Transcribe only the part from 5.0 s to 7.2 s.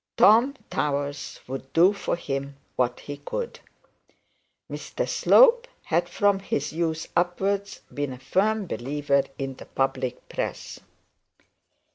Slope had from his youth